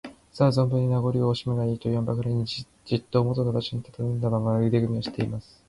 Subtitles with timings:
[0.33, 2.65] 「さあ、ぞんぶんに名ごりをおしむがいい」といわぬばかりに、じ
[2.95, 5.59] っともとの場所にたたずんだまま、腕組みをしています。